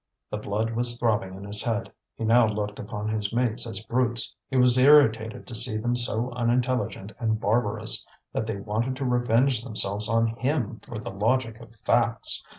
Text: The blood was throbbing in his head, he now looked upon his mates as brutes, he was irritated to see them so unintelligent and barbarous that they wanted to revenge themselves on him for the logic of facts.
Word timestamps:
The 0.31 0.37
blood 0.37 0.71
was 0.73 0.97
throbbing 0.97 1.35
in 1.35 1.43
his 1.43 1.61
head, 1.61 1.91
he 2.15 2.23
now 2.23 2.47
looked 2.47 2.79
upon 2.79 3.07
his 3.09 3.31
mates 3.31 3.67
as 3.67 3.83
brutes, 3.83 4.35
he 4.49 4.57
was 4.57 4.75
irritated 4.79 5.45
to 5.45 5.53
see 5.53 5.77
them 5.77 5.95
so 5.95 6.31
unintelligent 6.31 7.11
and 7.19 7.39
barbarous 7.39 8.03
that 8.33 8.47
they 8.47 8.57
wanted 8.59 8.95
to 8.95 9.05
revenge 9.05 9.61
themselves 9.63 10.09
on 10.09 10.25
him 10.25 10.79
for 10.79 10.97
the 10.97 11.11
logic 11.11 11.59
of 11.59 11.75
facts. 11.85 12.41